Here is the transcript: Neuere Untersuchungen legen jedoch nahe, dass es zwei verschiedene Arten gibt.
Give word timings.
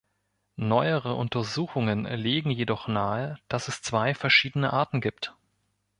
Neuere 0.55 1.13
Untersuchungen 1.13 2.05
legen 2.05 2.49
jedoch 2.49 2.87
nahe, 2.87 3.37
dass 3.49 3.67
es 3.67 3.83
zwei 3.83 4.15
verschiedene 4.15 4.73
Arten 4.73 4.99
gibt. 4.99 5.35